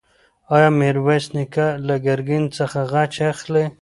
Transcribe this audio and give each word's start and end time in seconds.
ایا 0.53 0.69
میرویس 0.79 1.25
نیکه 1.35 1.67
له 1.87 1.95
ګرګین 2.05 2.43
څخه 2.57 2.79
غچ 2.91 3.13
اخلي؟ 3.31 3.65